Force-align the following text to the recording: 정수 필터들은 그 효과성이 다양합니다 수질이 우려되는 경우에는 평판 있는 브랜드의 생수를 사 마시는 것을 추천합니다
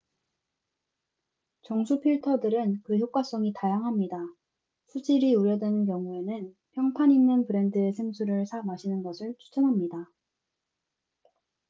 정수 1.61 1.99
필터들은 1.99 2.81
그 2.85 2.97
효과성이 2.97 3.53
다양합니다 3.53 4.17
수질이 4.87 5.35
우려되는 5.35 5.85
경우에는 5.85 6.55
평판 6.71 7.11
있는 7.11 7.45
브랜드의 7.45 7.93
생수를 7.93 8.47
사 8.47 8.63
마시는 8.63 9.03
것을 9.03 9.35
추천합니다 9.37 10.07